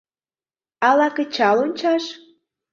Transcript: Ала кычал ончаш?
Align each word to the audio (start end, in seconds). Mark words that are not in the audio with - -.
Ала 0.87 1.07
кычал 1.15 1.57
ончаш? 1.65 2.03